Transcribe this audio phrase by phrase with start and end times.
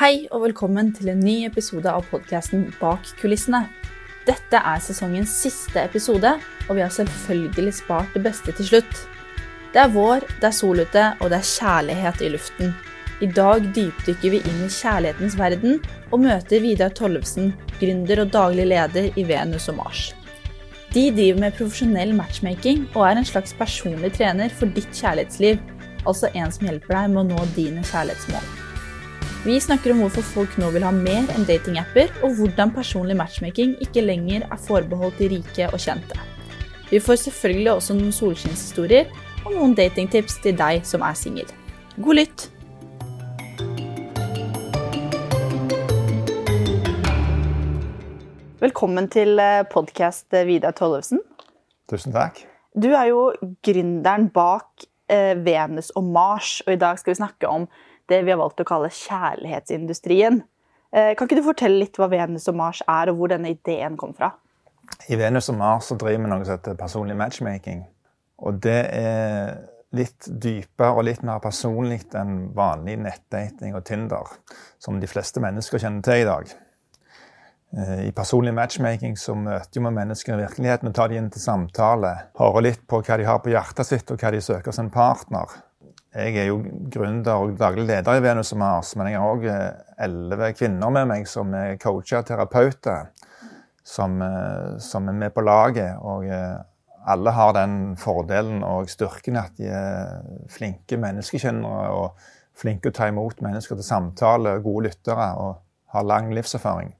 [0.00, 3.66] Hei og velkommen til en ny episode av podkasten Bak kulissene.
[4.24, 9.02] Dette er sesongens siste episode, og vi har selvfølgelig spart det beste til slutt.
[9.74, 12.72] Det er vår, det er sol ute, og det er kjærlighet i luften.
[13.20, 15.76] I dag dypdykker vi inn i kjærlighetens verden
[16.08, 20.06] og møter Vidar Tollefsen, gründer og daglig leder i Venus og Mars.
[20.96, 25.60] De driver med profesjonell matchmaking og er en slags personlig trener for ditt kjærlighetsliv,
[26.06, 28.50] altså en som hjelper deg med å nå dine kjærlighetsmål.
[29.40, 33.70] Vi snakker om hvorfor folk nå vil ha mer enn datingapper, og hvordan personlig matchmaking
[33.80, 36.18] ikke lenger er forbeholdt de rike og kjente.
[36.90, 39.08] Vi får selvfølgelig også noen solskinnshistorier
[39.46, 41.48] og noen datingtips til deg som er singel.
[41.96, 42.46] God lytt!
[48.60, 49.40] Velkommen til
[49.72, 51.24] podkast, Vidar Tollefsen.
[51.88, 52.44] Tusen takk.
[52.76, 53.30] Du er jo
[53.64, 57.70] gründeren bak eh, Venus og Mars, og i dag skal vi snakke om
[58.10, 60.42] det vi har valgt å kalle kjærlighetsindustrien.
[60.90, 63.98] Eh, kan ikke du fortelle litt hva Venus og Mars er, og hvor denne ideen
[64.00, 64.32] kom fra?
[65.08, 67.84] I Venus og Mars så driver vi noe som heter personlig matchmaking.
[68.42, 69.60] Og det er
[69.96, 74.34] litt dypere og litt mer personlig enn vanlig nettdating og Tinder,
[74.82, 76.52] som de fleste mennesker kjenner til i dag.
[77.76, 81.42] Eh, I personlig matchmaking så møter vi mennesker i virkeligheten og tar de inn til
[81.42, 82.14] samtale.
[82.38, 85.58] Hører litt på hva de har på hjertet sitt, og hva de søker som partner.
[86.10, 86.56] Jeg er jo
[86.90, 90.90] gründer og daglig leder i Venus og Mars, men jeg har òg eh, elleve kvinner
[90.90, 93.12] med meg som er coacher og terapeuter,
[93.86, 96.00] som, eh, som, er med på laget.
[96.02, 96.56] Og eh,
[97.06, 102.18] alle har den fordelen og styrken at de er flinke menneskekjennere og
[102.58, 105.62] flinke å ta imot mennesker til samtale, gode lyttere og
[105.94, 106.90] har lang livserfaring.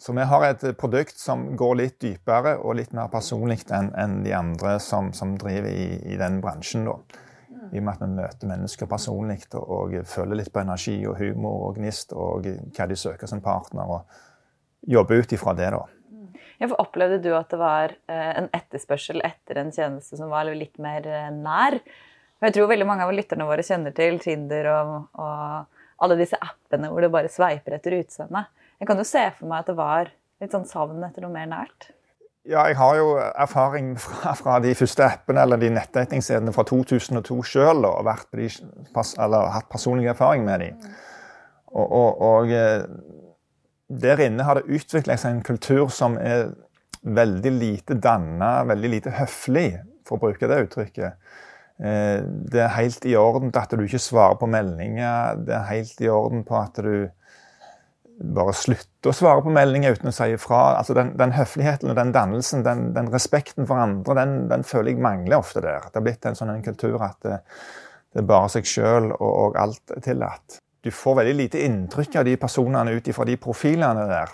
[0.00, 4.32] Så vi har et produkt som går litt dypere og litt mer personlig enn de
[4.36, 6.88] andre som, som driver i, i den bransjen.
[6.88, 6.96] da
[7.74, 11.68] i og med at vi møter mennesker personlig og, føler litt på energi og humor
[11.68, 15.84] og gnist og hva de søker som partner, og jobber ut ifra det, da.
[16.60, 20.46] Ja, for Opplevde du at det var eh, en etterspørsel etter en tjeneste som var
[20.54, 21.80] litt mer eh, nær?
[22.44, 26.90] Jeg tror veldig mange av lytterne våre kjenner til Tinder og, og alle disse appene
[26.92, 28.52] hvor det bare sveiper etter utseendet.
[28.78, 30.10] Jeg kan jo se for meg at det var
[30.42, 31.90] litt sånn savn etter noe mer nært.
[32.44, 37.38] Ja, jeg har jo erfaring fra, fra de første appene eller de nettdatingsidene fra 2002
[37.48, 38.48] sjøl og de,
[39.54, 40.82] hatt personlig erfaring med dem.
[41.72, 42.84] Og, og, og, eh,
[43.88, 46.52] der inne har det utvikla seg en kultur som er
[47.04, 49.70] veldig lite danna, veldig lite høflig,
[50.04, 51.16] for å bruke det uttrykket.
[51.80, 55.40] Eh, det er helt i orden at du ikke svarer på meldinger.
[55.48, 57.08] Det er helt i orden på at du
[58.18, 60.60] bare slutte å svare på meldinger uten å si ifra.
[60.78, 64.92] Altså den, den, høfligheten og den dannelsen, den, den respekten for andre, den, den, føler
[64.92, 65.88] jeg mangler ofte der.
[65.88, 67.40] Det har blitt en sånn en kultur at det,
[68.14, 70.60] det, er bare seg sjøl og, og, alt er tillatt.
[70.84, 74.32] Du får veldig lite inntrykk av de personene ut ifra de profilene der.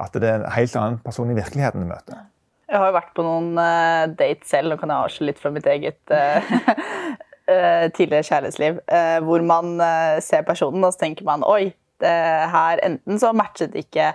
[0.00, 2.26] At det er en helt annen person i virkeligheten du møter.
[2.66, 5.52] Jeg har jo vært på noen uh, dates selv, nå kan jeg avsløre litt fra
[5.54, 6.54] mitt eget uh,
[7.96, 8.78] tidligere kjærlighetsliv,
[9.22, 9.76] hvor man
[10.18, 11.68] ser personen og så tenker man oi,
[12.02, 12.16] det
[12.52, 14.12] her Enten så matchet ikke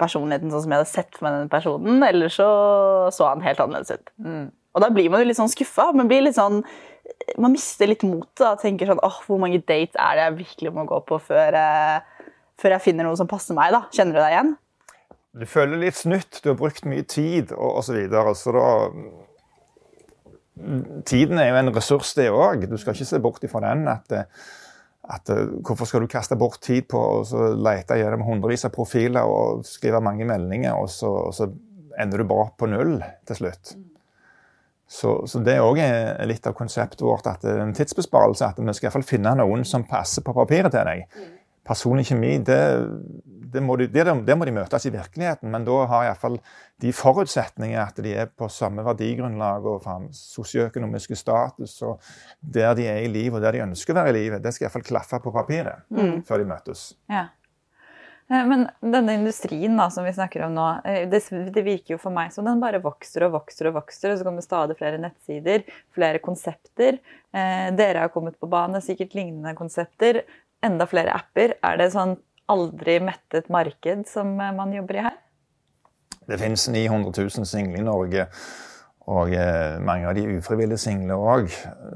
[0.00, 2.48] personligheten sånn som jeg hadde sett for meg denne personen, eller så
[3.14, 4.12] så han helt annerledes ut.
[4.24, 4.48] Mm.
[4.74, 5.92] Og da blir man jo litt sånn skuffa.
[5.94, 6.64] Man blir litt sånn
[7.40, 10.72] man mister litt motet og tenker sånn åh, hvor mange dates er det jeg virkelig
[10.74, 12.28] må gå på før, eh,
[12.60, 13.74] før jeg finner noe som passer meg?
[13.74, 13.84] da?
[13.94, 14.52] Kjenner du deg igjen?
[15.34, 16.40] Du føler litt snytt.
[16.42, 17.90] Du har brukt mye tid og osv.
[17.90, 18.66] Så, videre, så da
[21.04, 22.68] Tiden er jo en ressurs, det òg.
[22.70, 23.88] Du skal ikke se bort ifra den.
[23.90, 24.28] at eh,
[25.12, 29.28] at uh, Hvorfor skal du kaste bort tid på å lete gjennom hundrevis av profiler
[29.28, 31.50] og skrive mange meldinger, og så, og så
[32.00, 32.96] ender du bare på null
[33.28, 33.74] til slutt?
[34.94, 35.80] Så, så det er òg
[36.28, 38.52] litt av konseptet vårt at det er en tidsbesparelse.
[38.52, 41.06] At vi skal i hvert fall finne noen som passer på papiret til deg.
[41.64, 42.58] Personlig kjemi, det,
[43.54, 46.36] det, må de, det, det, må de, møtes i virkeligheten, men da har iallfall
[46.82, 52.02] de forutsetninger at de er på samme verdigrunnlag og sosioøkonomiske status og
[52.40, 54.68] der de er i livet og der de ønsker å være i livet, det skal
[54.68, 56.20] iallfall klaffe på papiret mm.
[56.28, 56.90] før de møtes.
[57.12, 57.30] Ja.
[58.30, 61.20] Eh, men denne industrien da, som vi snakker om nå, eh, det,
[61.52, 64.12] det, virker jo for meg som den bare vokser og vokser og vokser.
[64.12, 67.00] Og så kommer stadig flere nettsider, flere konsepter.
[67.34, 70.22] Eh, dere har kommet på bane, sikkert lignende konsepter
[70.64, 71.56] enda flere apper.
[71.64, 72.16] Er det sånn
[72.50, 75.18] aldri mettet marked som eh, man jobber i her?
[76.24, 78.28] Det finnes 900 000 single i Norge,
[79.12, 81.50] og eh, mange av de ufrivillige single òg.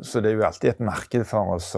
[0.05, 1.73] Så det er jo alltid et marked for oss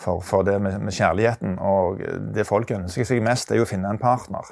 [0.00, 1.58] for, for det med, med, kjærligheten.
[1.60, 2.02] Og
[2.34, 4.48] det folk ønsker seg mest, er jo å finne en partner.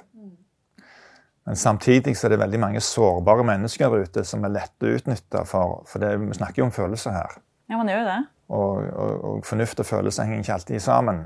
[1.48, 4.96] Men samtidig så er det veldig mange sårbare mennesker der ute som er lette å
[4.98, 5.44] utnytte.
[5.48, 7.38] For, for det, vi snakker jo om følelser her.
[7.72, 8.18] Ja, man gjør jo det.
[8.48, 11.18] Og, og, og fornuft og følelse henger ikke alltid sammen.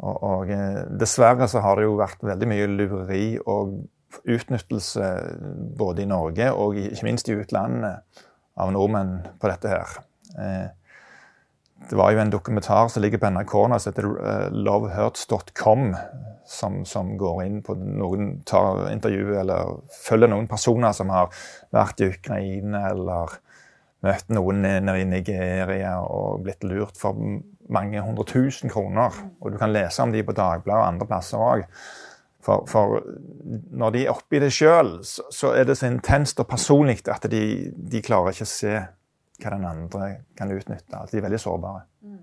[0.00, 3.78] Og, og eh, dessverre så har det jo vært veldig mye lureri og
[4.26, 5.06] utnyttelse
[5.78, 8.22] både i Norge og ikke minst i utlandet
[8.60, 9.96] av nordmenn på dette her.
[10.36, 10.68] Eh,
[11.88, 15.86] det var jo en dokumentar som ligger på NRK nå som heter eh, lovehurts.com,
[16.50, 21.30] som, som, går inn på noen tar intervju eller følger noen personer som har
[21.74, 23.38] vært i Ukraina eller
[24.04, 27.18] møtt noen nede i Nigeria og blitt lurt for
[27.70, 29.16] mange hundre tusen kroner.
[29.40, 31.66] Og du kan lese om de på Dagbladet og andre plasser òg.
[32.40, 33.02] For, for,
[33.76, 37.26] når de er oppi det sjøl, så, så, er det så intenst og personlig at
[37.28, 37.42] de,
[37.76, 38.78] de, klarer ikke å se
[39.40, 40.08] hva den andre
[40.38, 40.96] kan utnytte.
[40.96, 41.84] At de er veldig sårbare.
[42.00, 42.22] Mm.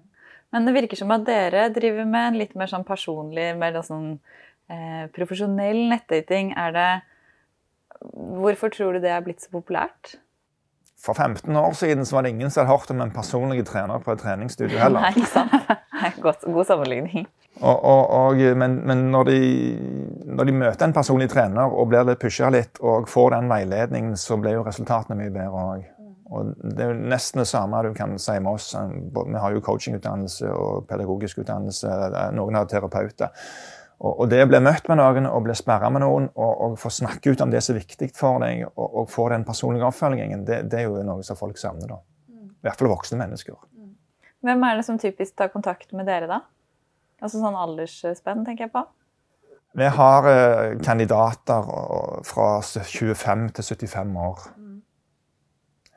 [0.56, 4.16] Men det virker som at dere driver med en litt mer sånn personlig, mer sånn
[4.74, 6.56] eh, profesjonell nettdating.
[6.58, 6.90] Er det
[7.98, 10.20] Hvorfor tror du det er blitt så populært?
[10.98, 14.02] For 15 år siden så var det ingen som hadde hørt om en personlig trener
[14.02, 15.06] på et treningsstudio heller.
[15.06, 15.54] Nei, sant.
[16.22, 17.28] God, god sammenligning.
[17.62, 19.38] Og, og, og, men, men når, de,
[20.26, 24.18] når, de, møter en personlig trener og blir litt pusha litt og får den veiledningen,
[24.18, 25.86] så blir jo resultatene mye bedre òg.
[26.28, 28.74] Og det er jo nesten det samme du kan si med oss.
[28.76, 31.94] Vi har jo coachingutdannelse og pedagogisk utdannelse.
[32.36, 33.32] Noen har terapeuter.
[33.98, 36.76] Og, og det å bli møtt med noen og bli sperra med noen og, og,
[36.78, 39.88] få snakke ut om det som er viktig for deg, og, og få den personlige
[39.90, 41.96] oppfølgingen, det, det, er jo noe som folk savner.
[41.96, 42.02] da.
[42.30, 43.58] I hvert fall voksne mennesker.
[43.74, 43.96] Mm.
[44.46, 46.44] Hvem er det som typisk tar kontakt med dere, da?
[47.18, 48.86] Altså sånn aldersspenn, tenker jeg på.
[49.78, 51.66] Vi har eh, kandidater
[52.26, 54.46] fra 25 til 75 år.
[54.58, 54.78] Mm.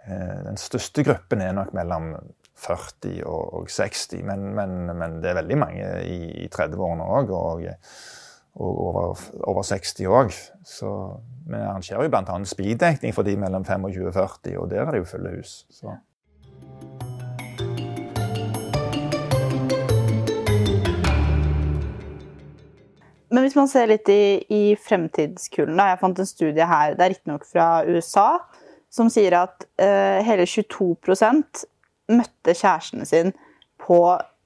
[0.06, 2.14] Eh, den største gruppen er nok mellom
[2.60, 7.32] 40 og 60, men, men, men det er veldig mange i, i 30-årene òg.
[7.34, 7.66] Og,
[8.60, 10.34] og over, over 60 òg.
[10.66, 10.92] Så
[11.46, 12.38] vi arrangerer jo bl.a.
[12.44, 15.64] speeddekning for de mellom 25 og 40, og der er det jo fulle hus.
[15.70, 15.96] Så.
[23.30, 27.04] Men hvis man ser litt i, i fremtidskulen da, Jeg fant en studie her, det
[27.04, 28.40] er riktignok fra USA,
[28.90, 30.96] som sier at uh, hele 22
[32.10, 33.32] møtte kjærestene sin
[33.80, 34.00] på,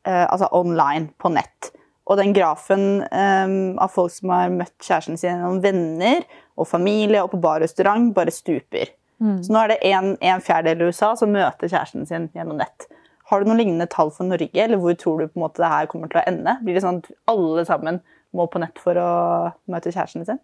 [0.07, 1.71] eh, altså online, på nett.
[2.05, 6.27] Og den grafen eh, av folk som har møtt kjæresten sin gjennom venner
[6.61, 8.93] og familie og på bar og restaurant, bare stuper.
[9.23, 9.39] Mm.
[9.47, 12.89] Så nå er det en, en fjerdedel i USA som møter kjæresten sin gjennom nett.
[13.31, 15.71] Har du noen lignende tall for Norge, eller hvor tror du på en måte det
[15.73, 16.59] her kommer til å ende?
[16.65, 18.03] Blir det sånn at alle sammen
[18.37, 19.13] må på nett for å
[19.71, 20.43] møte kjæresten sin?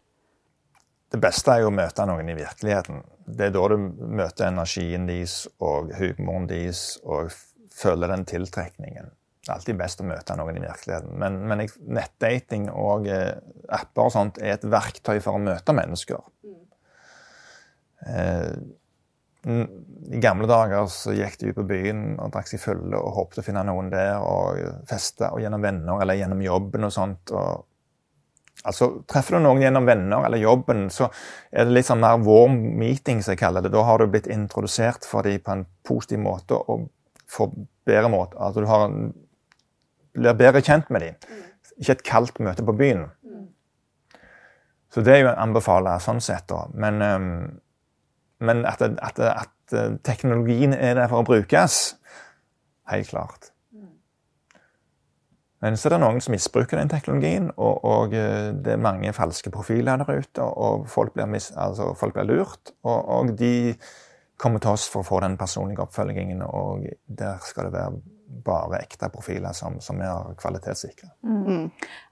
[1.11, 3.01] Det beste er jo å møte noen i virkeligheten.
[3.27, 3.77] Det er da du
[4.21, 7.33] møter energien deres og humoren deres og
[7.75, 9.11] føler den tiltrekningen.
[9.41, 11.15] Det er alltid best å møte noen i virkeligheten.
[11.19, 11.65] Men, men
[11.97, 13.33] nettdating og eh,
[13.73, 16.21] apper og sånt er et verktøy for å møte mennesker.
[18.07, 18.53] Eh,
[19.51, 23.43] I gamle dager så gikk de ut på byen og drakk seg fulle og håpte
[23.43, 24.61] å finne noen der og
[24.91, 27.35] feste og gjennom venner eller gjennom jobben og sånt.
[27.35, 27.67] og
[28.69, 31.09] Altså, Treffer du noen gjennom venner eller jobben, så
[31.51, 33.73] er det litt sånn mer warm meeting, som jeg kaller det.
[33.73, 36.91] Da har du blitt introdusert for dem på en positiv måte og
[37.31, 37.55] får
[37.89, 38.37] bedre måte.
[38.37, 38.91] Altså, du har
[40.15, 41.39] blir bedre kjent med dem.
[41.81, 43.07] Ikke et kaldt møte på byen.
[44.91, 46.65] Så det er jo en anbefaler sånn sett, da.
[46.75, 46.99] Men,
[48.43, 49.57] men at, at, at,
[50.03, 51.79] teknologien er der for å brukes,
[52.91, 53.53] helt klart.
[55.61, 59.13] Men så er det noen som misbruker den teknologien, og, og eh, det er mange
[59.17, 60.47] falske profiler der ute.
[60.47, 62.73] Og folk blir, mis, altså folk blir lurt.
[62.83, 63.75] Og, og, de
[64.41, 68.01] kommer til oss for å få den personlige oppfølgingen, og der skal det være
[68.45, 71.11] bare ekte profiler som, som er kvalitetssikre.
[71.27, 71.67] Mm.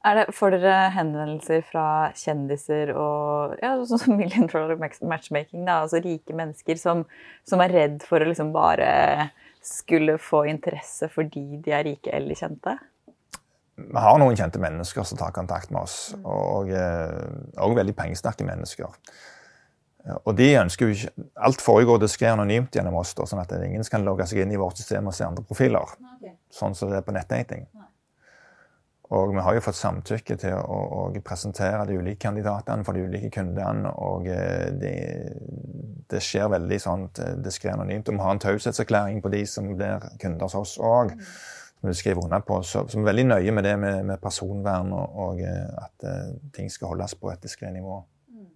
[0.05, 1.87] Er det, får dere henvendelser fra
[2.19, 7.07] kjendiser og ja, sånn som Million Dollar Matchmaking, da, altså rike mennesker som,
[7.49, 9.31] som er redd for å liksom bare
[9.65, 12.77] skulle få interesse fordi de er rike eller kjente?
[13.79, 18.91] Vi har noen kjente mennesker som tar kontakt med oss, og, òg veldig pengesterke mennesker.
[20.25, 23.85] Og de ønsker jo ikke, Alt foregår diskré anonymt gjennom oss, da, sånn at ingen
[23.91, 25.97] kan logge seg inn i vårt system og se andre profiler.
[26.17, 26.35] Okay.
[26.55, 27.67] Sånn som det er på nettdating.
[29.17, 33.07] Og vi har jo fått samtykke til å, å presentere de ulike kandidatene for de
[33.09, 33.89] ulike kundene.
[34.05, 34.97] Og eh, det,
[36.13, 38.11] det skjer veldig sånn eh, diskré anonymt.
[38.11, 41.17] Og vi har en taushetserklæring på de som blir kunder hos oss òg.
[41.17, 44.23] Mm som vi skriver under på, så, som er veldig nøye med det med, med
[44.23, 48.01] personvern og, og, eh, at uh, ting skal holdes på et diskré nivå.
[48.35, 48.49] Mm.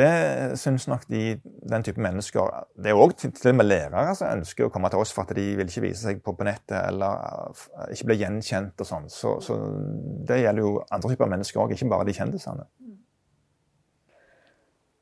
[0.00, 0.12] Det
[0.60, 1.34] syns nok de,
[1.72, 4.88] den type mennesker Det er òg til, til og med lærere som ønsker å komme
[4.88, 8.08] til oss for at de vil ikke vise seg på, på nettet eller uh, ikke
[8.12, 9.12] bli gjenkjent og sånn.
[9.12, 9.60] Så, så,
[10.30, 12.68] det gjelder jo andre typer mennesker òg, ikke bare de kjendisene.
[12.80, 12.98] Mm.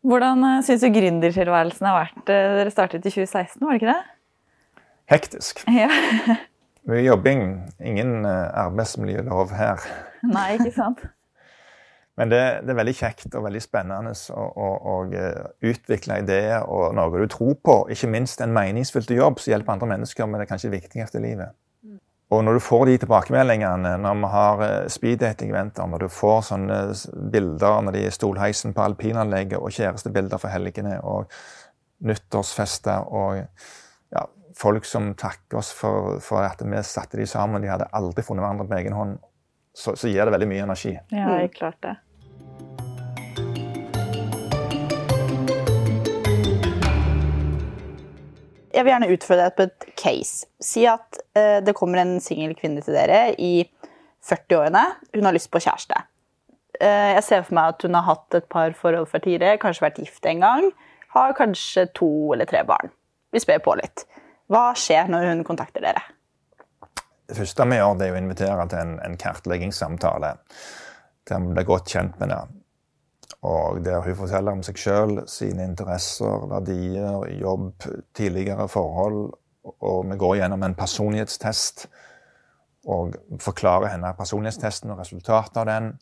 [0.09, 2.23] Hvordan syns du gründertilværelsen har vært?
[2.27, 4.18] Dere startet i 2016, var det ikke det?
[5.11, 5.65] Hektisk.
[5.73, 5.91] Ja.
[6.89, 7.45] Mye jobbing.
[7.85, 9.85] Ingen uh, arbeidsmiljølov her.
[10.25, 11.05] Nei, ikke sant?
[12.19, 14.95] Men det, det, er veldig kjekt og veldig spennende å, å, å
[15.71, 17.77] utvikle ideer og noe du tror på.
[17.95, 21.55] Ikke minst en meningsfylt jobb som hjelper andre mennesker med det kanskje viktigste i livet.
[22.29, 26.81] Og når du får de tilbakemeldingene, når vi har eh, speeddating-eventer, når du får sånne
[27.33, 31.31] bilder når de er stolheisen på alpinanlegget, og kjærestebilder for helgene, og
[32.05, 33.39] nyttårsfester og
[34.13, 34.27] ja,
[34.59, 38.43] folk som takker oss for, for, at vi satte de sammen, de hadde aldri funnet
[38.43, 39.17] hverandre på egen hånd,
[39.77, 40.97] så, så gir det veldig mye energi.
[41.15, 41.95] Ja, jeg klart det.
[48.75, 50.47] Jeg vil gjerne utfordre deg på et case.
[50.63, 53.65] Si at eh, det kommer en singel kvinne til dere i
[54.27, 54.85] 40-årene.
[55.17, 56.05] Hun har lyst på kjæreste.
[56.79, 59.87] Eh, jeg ser for meg at hun har hatt et par forhold før tidligere, kanskje
[59.87, 60.71] vært gift en gang.
[61.15, 62.93] Har kanskje to eller tre barn.
[63.35, 64.07] Vi spør på litt.
[64.49, 66.01] Hva skjer når hun kontakter dere?
[67.29, 70.31] Det første vi gjør, det er å invitere til en, en kartleggingssamtale.
[71.29, 72.41] Der vi blir godt kjent med det.
[73.45, 77.85] Og der hun forteller om seg sjøl, sine interesser, verdier, jobb,
[78.17, 79.21] tidligere forhold.
[79.85, 81.85] Og vi går gjennom en personlighetstest
[82.89, 85.93] og forklarer henne personlighetstesten og resultatet av den.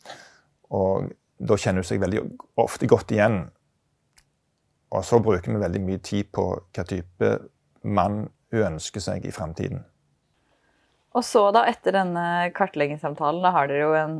[0.71, 2.23] Og da kjenner hun seg veldig
[2.63, 3.41] ofte godt igjen.
[4.95, 7.35] Og så bruker vi veldig mye tid på hva type
[7.83, 8.23] mann
[8.53, 9.83] hun ønsker seg i fremtiden.
[11.17, 12.23] Og så, da, etter denne
[12.55, 14.17] kartleggingssamtalen, da har dere jo en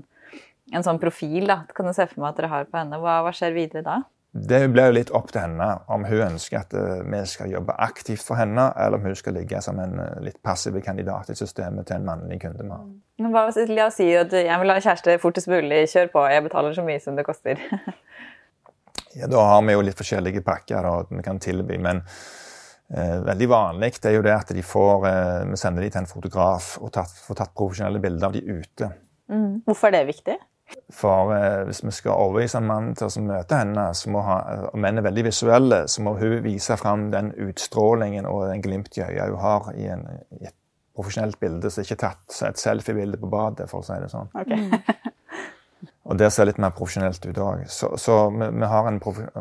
[0.76, 3.00] en sånn profil da, kan du se for meg at dere har på henne.
[3.02, 3.98] Hva, hva skjer videre da?
[4.38, 7.74] Det blir jo litt opp til henne om hun ønsker at eh, vi skal jobbe
[7.82, 11.38] aktivt for henne, eller om hun skal ligge som en eh, litt passiv kandidat i
[11.40, 12.66] systemet til en mannlig kunde.
[12.66, 12.84] vi har.
[13.24, 15.86] Men hva La oss si at jeg vil ha kjæreste fortest mulig.
[15.90, 17.64] Kjør på, jeg betaler så mye som det koster.
[19.20, 21.80] ja, Da har vi jo litt forskjellige pakker da, vi kan tilby.
[21.82, 22.04] men
[22.94, 26.04] eh, veldig vanlig det er jo det at de får, eh, vi sender de til
[26.04, 28.92] en fotograf og tatt, får tatt profesjonelle bilder av de ute.
[29.32, 29.64] Mm.
[29.68, 30.38] Hvorfor er det viktig?
[30.94, 34.38] For eh, hvis vi skal overbevise en mann til å møte henne, så må ha,
[34.72, 39.00] og menn er veldig visuelle, så må hun vise fram den utstrålingen og den glimt
[39.00, 40.56] i øyet hun har i, en, i, et
[40.98, 44.32] profesjonelt bilde, så ikke tatt et selfie-bilde på badet, for å si det sånn.
[44.34, 45.14] Okay.
[46.08, 47.66] Og det ser litt mer profesjonelt ut òg.
[47.72, 49.00] Så, så vi, vi, har en,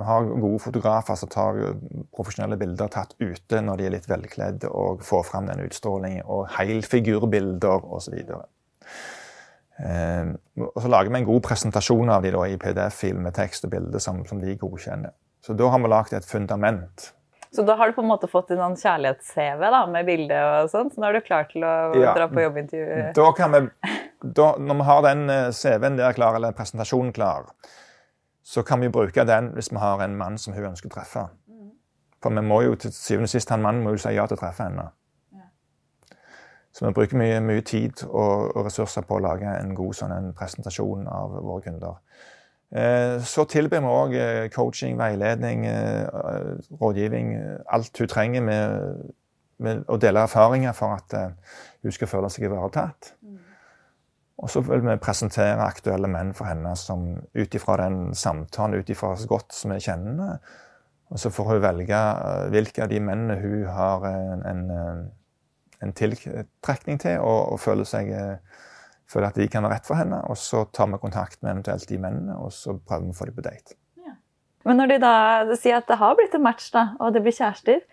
[0.08, 1.60] har gode fotografer som tar
[2.16, 6.48] profesjonelle bilder tatt ute når de er litt velkledd, og får fram den utstrålingen, og
[6.56, 8.18] helfigurbilder osv.
[9.76, 10.32] Eh,
[10.64, 13.74] og så lager vi en god presentasjon av de da, i PDF-fil med tekst og
[13.76, 15.14] bilde som, som, de godkjenner.
[15.46, 17.12] Så da har vi lagd et fundament.
[17.56, 19.62] Så da har du på en måte fått en sånn kjærlighets-CV
[19.94, 20.90] med bilde og sånn?
[20.92, 23.14] Så nå er du klar til å ja, dra på jobbintervju?
[23.16, 23.62] Da kan vi,
[24.20, 27.48] da, når vi har den eh, CV-en der klar, eller presentasjonen klar,
[28.44, 31.24] så kan vi bruke den hvis vi har en mann som hun ønsker å treffe.
[32.22, 34.36] For vi må jo til syvende og sist, han mannen må jo si ja til
[34.36, 34.90] å treffe henne.
[36.76, 40.12] Så vi bruker mye, mye tid og, og, ressurser på å lage en god sånn,
[40.12, 42.02] en presentasjon av våre kunder.
[42.74, 46.06] Eh, så tilbyr vi òg eh, coaching, veiledning, eh,
[46.80, 47.32] rådgivning.
[47.70, 49.02] Alt hun trenger med,
[49.62, 53.12] med å dele erfaringer for at hun skal føle seg ivaretatt.
[53.22, 53.38] Mm.
[54.42, 58.90] Og så vil vi presentere aktuelle menn for henne som ut ifra den samtalen, ut
[58.92, 60.40] ifra så godt som vi kjenner
[61.08, 62.00] Og så får hun velge
[62.52, 65.08] hvilke av de mennene hun har en, en
[65.82, 68.12] en tiltrekning til og, og føler, seg,
[69.10, 70.20] føler at de kan være rett for henne.
[70.30, 73.28] Og så tar vi kontakt med eventuelt de mennene, og så prøver vi å få
[73.30, 73.78] dem på date.
[74.02, 74.16] Ja.
[74.66, 75.14] Men når de da
[75.58, 77.84] sier at det har blitt en match, da, og det blir kjærester,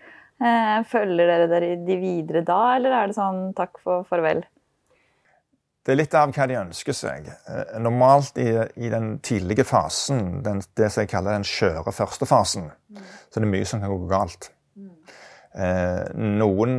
[0.42, 4.44] eh, følger dere dere de videre da, eller er det sånn takk for farvel?
[5.84, 7.26] Det er litt av hva de ønsker seg.
[7.28, 8.48] Eh, normalt i,
[8.80, 13.02] i den tidlige fasen, den, det som jeg kaller den skjøre første fasen, mm.
[13.28, 14.48] så er det mye som kan gå galt.
[14.80, 14.94] Mm.
[15.60, 16.00] Eh,
[16.40, 16.78] noen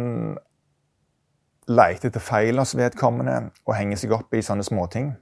[1.67, 5.13] leter etter feil hos vedkommende og henger seg opp i sånne småting.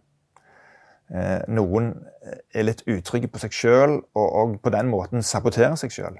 [1.13, 1.91] Eh, noen
[2.55, 6.19] er litt utrygge på seg sjøl og, og, på den måten saboterer seg sjøl.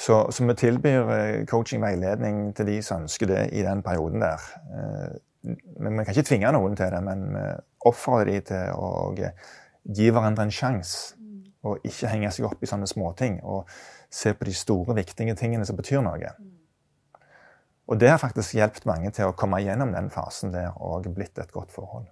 [0.00, 4.22] Så, så, vi tilbyr eh, coaching veiledning til de som ønsker det i den perioden
[4.22, 4.44] der.
[4.70, 5.18] Eh,
[5.80, 7.46] men Vi kan ikke tvinge noen til det, men vi
[7.88, 11.16] oppfordrer de til å gi hverandre en sjanse.
[11.64, 13.40] Og ikke henge seg opp i sånne småting.
[13.44, 13.68] Og
[14.12, 16.32] se på de store, viktige tingene som betyr noe.
[17.90, 21.38] Og det har faktisk hjulpet mange til å komme gjennom den fasen der og blitt
[21.42, 22.06] et godt forhold.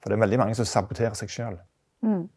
[0.00, 1.56] For det er veldig mange som saboterer seg sjøl.
[2.06, 2.28] Mm.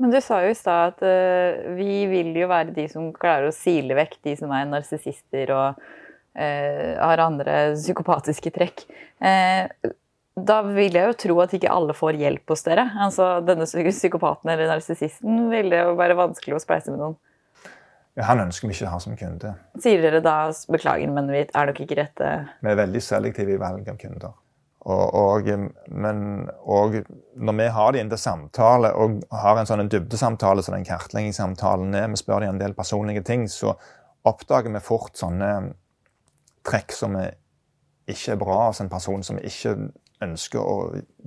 [0.00, 3.50] Men du sa jo i stad at uh, vi vil jo være de som klarer
[3.50, 8.86] å sile vekk de som er narsissister og uh, har andre psykopatiske trekk.
[9.22, 9.68] Uh,
[10.32, 12.86] da vil jeg jo tro at ikke alle får hjelp hos dere.
[13.04, 17.18] Altså Denne psykopaten eller narsissisten vil det jo være vanskelig å spleise med noen.
[18.20, 19.54] Han ønsker vi ikke å ha som kunde.
[19.80, 20.36] Sier dere da
[20.68, 24.34] beklager, men vi er nok ikke rette Vi er veldig selektive i valg av kunder.
[24.82, 25.48] Og, og,
[25.94, 26.96] men, og
[27.38, 31.94] når vi har de inn til samtale og har en sånn dybdesamtale som den kartleggingssamtalen
[31.94, 33.76] er, vi spør de en del personlige ting, så
[34.26, 35.52] oppdager vi fort sånne
[36.66, 39.76] trekk som ikke er bra hos en person som vi ikke
[40.22, 40.76] ønsker å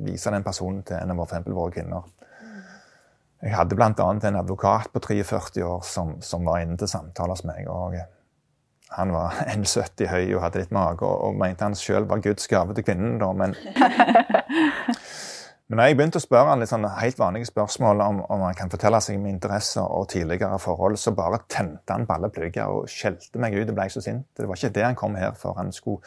[0.05, 2.11] vise den personen til en av for våre kvinner.
[3.45, 3.91] Jeg hadde bl.a.
[3.93, 7.67] en advokat på 43 år som, som var inne til samtaler hos meg.
[7.69, 7.93] og
[8.97, 12.49] Han var 1,70 høy og hadde litt mage og, og mente han sjøl var Guds
[12.49, 13.19] gave til kvinnen.
[13.21, 13.53] Da, men,
[15.67, 18.57] men når jeg begynte å spørre han litt sånn helt vanlige spørsmål om, om han
[18.57, 23.41] kan fortelle seg om interesser og tidligere forhold, så bare tente han balleplugger og skjelte
[23.43, 24.25] meg ut og ble så sint.
[24.33, 25.53] Det var ikke det han kom her for.
[25.61, 26.01] Han skulle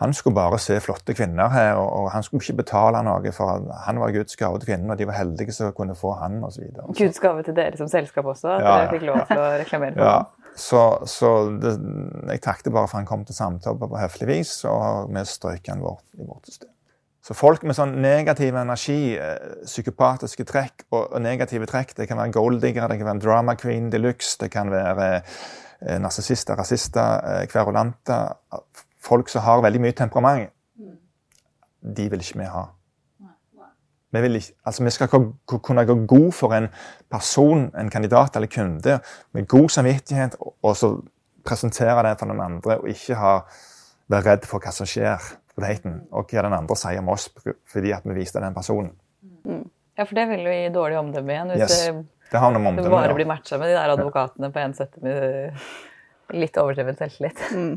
[0.00, 4.00] han skulle bare se flotte kvinner her, og, han skulle ikke betale noe, for han
[4.00, 6.70] var Guds gave til kvinnen, og de var heldige som kunne få han, osv.
[6.96, 8.56] Guds gave til dere som selskap også?
[8.56, 10.18] At ja, dere fikk lov til å reklamere for ja.
[10.60, 11.28] Så, så
[11.62, 11.76] det,
[12.32, 15.84] jeg takket bare for han kom til samtale på høflig vis, og vi strøk han
[15.84, 16.72] vårt, i vårt system.
[17.24, 22.18] Så folk med sånn negativ energi, eh, psykopatiske trekk og, og negative trekk Det kan
[22.18, 27.20] være golddigger, det kan være drama queen de luxe, det kan være eh, narsissister, rasister,
[27.28, 28.32] eh, kverulanter
[29.02, 30.52] folk som har veldig mye temperament,
[31.80, 32.66] de vil ikke vi ha.
[34.10, 35.08] Vi, vil ikke, altså vi skal
[35.62, 36.68] kunne gå god for en
[37.10, 38.98] person, en kandidat eller kunde
[39.32, 40.96] med god samvittighet, og så
[41.46, 43.36] presentere det for den andre, og ikke ha,
[44.10, 47.28] være redd for hva som skjer på daten, og hva den andre sier om oss
[47.70, 48.92] fordi at vi viste den personen.
[49.44, 49.68] Mm.
[49.98, 51.52] Ja, for det vil jo gi dårlig omdømme igjen.
[51.54, 51.78] Hvis yes.
[51.86, 57.02] det, det omdømme, bare blir matcha med de der advokatene på 1,70 med litt overdrevet
[57.02, 57.42] selvtillit.
[57.54, 57.74] Mm.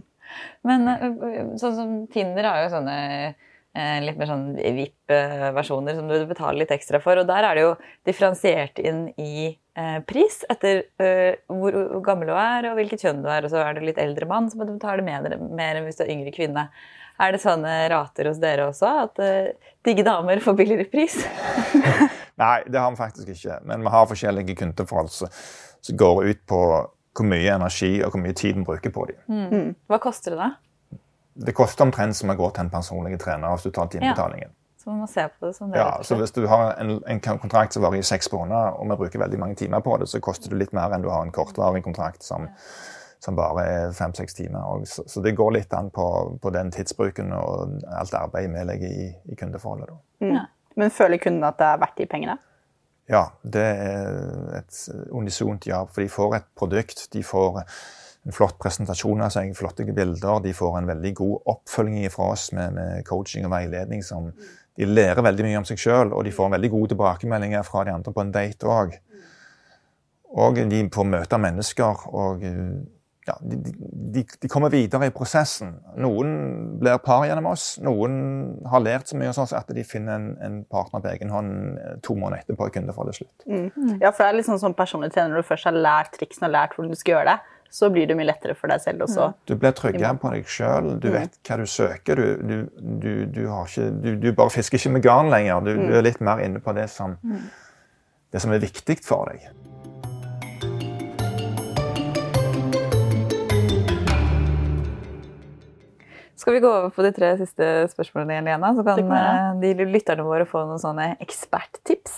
[0.68, 2.96] Men eh, eh, sånn som Tinder har jo sånne
[3.32, 7.22] eh, litt mer sånn VIP-versjoner som du betaler litt ekstra for.
[7.22, 7.75] Og der er det jo
[8.10, 10.86] differensiert inn i eh, pris etter
[11.52, 13.46] hvor, gammel du er og hvilket kjønn du er.
[13.46, 16.06] Og så er du litt eldre mann, så må du betale mer enn hvis du
[16.08, 16.68] er yngre kvinne.
[17.22, 18.90] Er det sånne rater hos dere også?
[19.03, 21.20] At uh, digge damer får billigere pris?
[22.42, 23.60] Nei, det har vi faktisk ikke.
[23.70, 26.62] Men vi har forskjellige kundeforhold som går ut på
[27.14, 29.22] hvor mye energi og hvor mye tid vi bruker på dem.
[29.28, 29.48] Mm.
[29.52, 29.76] mm.
[29.92, 31.00] Hva koster det, da?
[31.34, 34.52] Det koster omtrent som å gå til en personlig trener hvis du tar timebetalingen.
[34.52, 34.58] Ja.
[34.84, 35.80] Så man må se på det som det.
[35.80, 38.98] Ja, så Hvis du har en, en kontrakt som varer i seks måneder, og vi
[39.00, 41.32] bruker veldig mange timer på det, så koster det litt mer enn du har en
[41.32, 42.50] kortvarig kontrakt som,
[43.24, 44.84] som bare er fem-seks timer.
[44.84, 46.08] Så, så, det går litt an på,
[46.42, 49.96] på, den tidsbruken og alt arbeidet vi legger i, i kundeforholdet.
[50.20, 50.42] Mm.
[50.76, 52.38] Men føler kunden at det er verdt de pengene?
[53.11, 54.77] Ja, det er et
[55.11, 55.83] unisont ja.
[55.89, 57.05] For de får et produkt.
[57.11, 60.39] De får en flott presentasjon av seg, flotte bilder.
[60.44, 64.03] De får en veldig god oppfølging fra oss med, med coaching og veiledning.
[64.03, 64.31] som
[64.77, 67.94] De lærer veldig mye om seg sjøl, og de får veldig gode tilbakemeldinger fra de
[67.94, 68.96] andre på en date òg.
[70.33, 72.07] Og de får møte mennesker.
[72.09, 72.48] og
[73.27, 73.57] ja, de,
[74.14, 75.77] de, de, kommer videre i prosessen.
[76.00, 76.33] Noen
[76.81, 77.77] blir par gjennom oss.
[77.83, 78.18] Noen
[78.68, 81.96] har lært så mye sånn at de finner en, en, partner på egen hånd eh,
[82.03, 82.68] to måneder etterpå.
[82.74, 83.48] kunde for det slutt.
[83.48, 84.00] Mm.
[84.01, 85.31] Ja, for det er litt sånn som personlig trener.
[85.31, 87.40] Når du først har lært triksene og lært hvordan du skal gjøre det,
[87.74, 89.31] så blir det mye lettere for deg selv også.
[89.50, 90.92] Du blir tryggere på deg sjøl.
[91.01, 91.16] Du mm.
[91.16, 92.20] vet hva du søker.
[92.20, 93.90] Du, du, du, ikke,
[94.22, 95.64] du, bare fisker ikke med garn lenger.
[95.66, 97.48] Du, er litt mer inne på det som, mm.
[98.36, 99.48] det som er viktig for deg.
[106.44, 108.74] Skal vi gå over på de tre siste spørsmålene igjen, Lena?
[108.75, 112.18] Så kan eh, de lytterne våre få noen sånne eksperttips.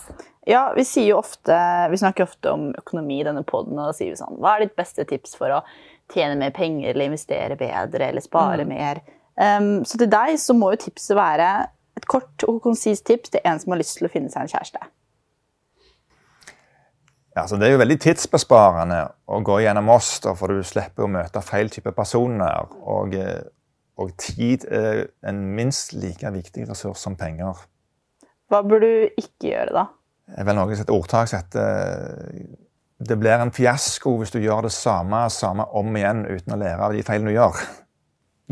[0.50, 1.54] Ja, vi sier jo ofte,
[1.92, 4.66] vi snakker ofte om økonomi i denne poden, og da sier vi sånn Hva er
[4.66, 5.62] ditt beste tips for å
[6.10, 8.74] tjene mer penger eller investere bedre eller spare mm.
[8.74, 9.04] mer?
[9.38, 11.50] Um, så til deg så må jo tipset være
[12.02, 14.54] et kort og konsist tips til en som har lyst til å finne seg en
[14.56, 14.82] kjæreste.
[17.36, 21.06] Ja, så Det er jo veldig tidsbesparende å gå gjennom oss, da, for du slipper
[21.06, 22.74] å møte feil type personer.
[22.82, 23.44] og eh,
[24.02, 27.64] og tid er en minst like viktig ressurs som penger.
[28.52, 29.86] Hva bør du ikke gjøre, da?
[30.36, 32.46] Er vel noe et ordtak som heter
[32.98, 36.88] Det blir en fiasko hvis du gjør det samme samme om igjen uten å lære
[36.88, 37.62] av de feilene du gjør.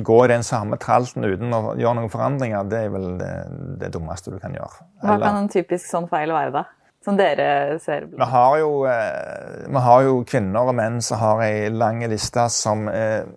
[0.04, 3.34] Gå i den samme tralten uten å gjøre noen forandringer, det er vel det,
[3.82, 4.88] det dummeste du kan gjøre.
[5.04, 6.66] Hva kan en typisk sånn feil være, da?
[7.04, 8.08] Som dere ser?
[8.10, 12.48] Vi har jo, eh, vi har jo kvinner og menn som har ei lang liste
[12.54, 13.28] som eh,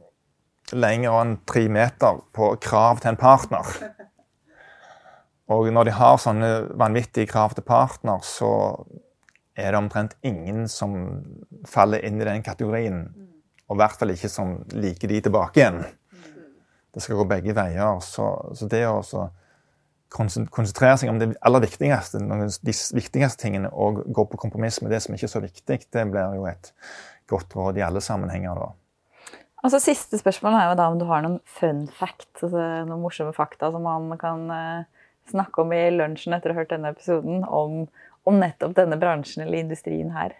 [0.72, 3.68] lenger enn tre meter på krav til en partner.
[5.52, 8.50] Og når de har sånne vanvittige krav til partner, så
[9.56, 10.96] er det omtrent ingen som
[11.68, 13.04] faller inn i den kategorien.
[13.70, 15.80] Og i hvert fall ikke som liker de tilbake igjen.
[16.94, 18.00] Det skal gå begge veier.
[18.04, 18.26] Så,
[18.58, 19.00] så det å
[20.12, 25.02] konsentrere seg om det aller viktigste, de viktigste tingene, og gå på kompromiss med det
[25.04, 26.72] som ikke er så viktig, det blir jo et
[27.30, 28.58] godt råd i alle sammenhenger.
[28.58, 28.70] da.
[29.66, 33.32] Altså, Siste spørsmål er jo da om du har noen fun fact, altså noen morsomme
[33.34, 37.40] fakta som man kan uh, snakke om i lunsjen etter å ha hørt denne episoden,
[37.42, 37.88] om,
[38.30, 40.36] om nettopp denne bransjen eller industrien her.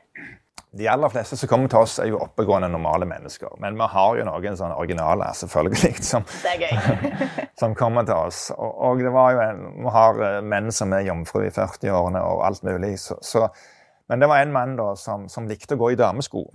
[0.78, 3.58] De aller fleste som kommer til oss, er jo oppegående, normale mennesker.
[3.64, 6.30] Men vi har jo noen sånne originaler, selvfølgelig, som,
[7.64, 8.44] som kommer til oss.
[8.54, 12.22] Og, og, det var jo en, vi har eh, menn som er jomfru i 40-årene
[12.22, 12.94] og alt mulig.
[13.02, 13.48] Så, så,
[14.06, 16.46] men det var en mann da som, som likte å gå i damesko.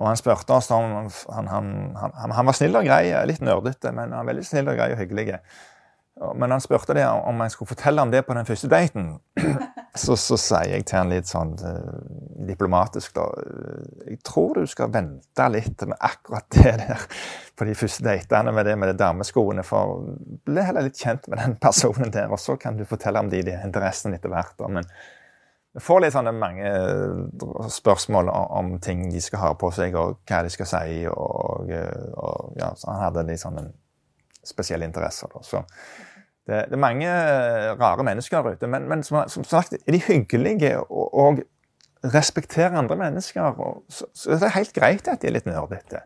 [0.00, 3.92] Og han spurte oss om han, han, han, han var snill og grei, litt nerdete,
[3.92, 5.36] men han var veldig snill og grei og hyggelig.
[6.36, 9.12] Men han spurte det om jeg skulle fortelle om det på den første daten.
[9.98, 13.24] Så, så sier jeg til han litt sånn uh, diplomatisk, da
[14.06, 17.02] Jeg tror du skal vente litt med akkurat det der
[17.58, 19.64] på de første datene med det med de dameskoene.
[19.66, 20.04] For
[20.46, 23.42] bli heller litt kjent med den personen der, og så kan du fortelle om de,
[23.50, 24.62] de interessene etter hvert.
[24.70, 24.86] Men
[25.74, 26.70] vi får litt sånne mange
[27.70, 31.04] spørsmål om, ting de skal ha på seg, og hva de skal si.
[31.06, 33.68] Og, og ja, han hadde litt sånne
[34.46, 35.30] spesielle interesser.
[35.46, 35.62] Så
[36.50, 39.94] det, det, er mange eh, rare mennesker der ute, men, men som, som, sagt, er
[39.94, 41.42] de hyggelige og, og
[42.14, 46.02] respekterer andre mennesker, og, så, så det er helt greit at de er litt nerdete.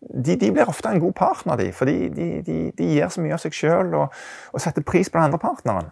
[0.00, 3.34] De, de, blir ofte en god partner, de, for de, de, de gir så mye
[3.36, 4.14] av seg sjøl og,
[4.52, 5.90] og, setter pris på den andre partneren.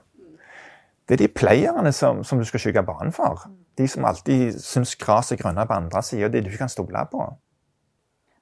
[1.09, 3.47] Det er de playerne som, som du skal skygge banen for.
[3.81, 7.05] De som alltid syns gresset er grønnere på andre sida, de du ikke kan stole
[7.11, 7.31] på.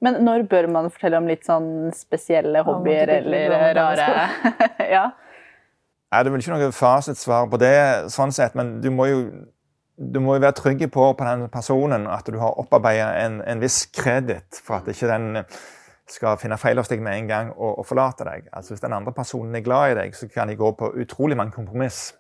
[0.05, 4.09] Men når bør man fortelle om litt sånn spesielle hobbyer eller rare
[4.96, 5.07] ja.
[6.12, 7.76] Nei, Det er vel ikke noe fasitsvar på det,
[8.14, 9.22] sånn sett, men du må jo,
[9.96, 13.62] du må jo være trygg på, på den personen at du har opparbeida en, en,
[13.62, 15.42] viss kreditt for at ikke den
[16.07, 18.46] skal finne feil hos deg med en gang og, og, forlate deg.
[18.55, 21.38] Altså Hvis den andre personen er glad i deg, så kan de gå på utrolig
[21.38, 22.12] mange kompromiss.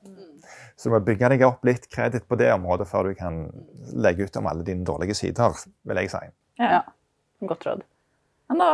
[0.76, 3.46] Så du må bygge deg opp litt kreditt på det området før du kan
[3.96, 5.56] legge ut om alle dine dårlige sider,
[5.88, 6.24] vil jeg si.
[6.60, 6.82] Ja.
[7.48, 7.84] Godt råd.
[8.50, 8.70] Men da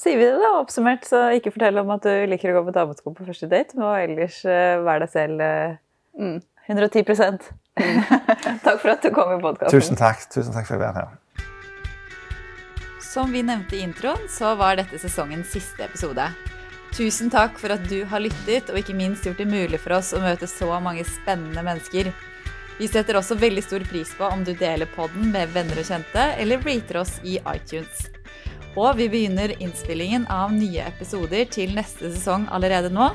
[0.00, 1.04] sier vi det, da, oppsummert.
[1.06, 3.92] Så ikke fortell om at du liker å gå på damesko på første date, men
[4.00, 5.76] ellers være vær deg selv uh,
[6.18, 6.38] mm.
[6.68, 7.50] 110%
[8.64, 9.72] Takk for at du kom i podkasten.
[9.72, 10.26] Tusen takk.
[10.32, 11.46] Tusen takk for å være her.
[13.12, 16.28] Som vi nevnte i introen, så var dette sesongens siste episode.
[16.92, 20.12] Tusen takk for at du har lyttet, og ikke minst gjort det mulig for oss
[20.12, 22.10] å møte så mange spennende mennesker.
[22.76, 26.26] Vi setter også veldig stor pris på om du deler podden med venner og kjente,
[26.36, 28.10] eller rater oss i iTunes.
[28.76, 33.08] Og vi begynner innspillingen av nye episoder til neste sesong allerede nå.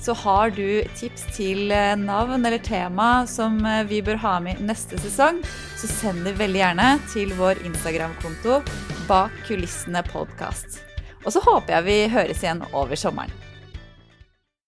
[0.00, 4.62] Så har du tips til eh, navn eller tema som eh, vi bør ha med
[4.64, 5.42] neste sesong,
[5.76, 8.62] så send det veldig gjerne til vår Instagram-konto
[9.08, 10.87] Bak kulissene podkast.
[11.24, 13.47] Og så håper jeg vi høres igjen over sommeren.